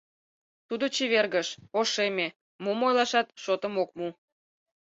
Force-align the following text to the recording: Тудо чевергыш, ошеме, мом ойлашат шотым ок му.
Тудо 0.67 0.85
чевергыш, 0.95 1.47
ошеме, 1.79 2.27
мом 2.63 2.79
ойлашат 2.87 3.27
шотым 3.43 3.73
ок 3.83 3.89
му. 3.99 4.07